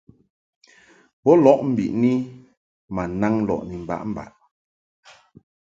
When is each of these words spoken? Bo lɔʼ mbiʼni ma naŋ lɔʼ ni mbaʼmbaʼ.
Bo 1.23 1.31
lɔʼ 1.43 1.57
mbiʼni 1.69 2.11
ma 2.93 3.03
naŋ 3.19 3.33
lɔʼ 3.47 3.61
ni 3.67 3.75
mbaʼmbaʼ. 3.83 4.31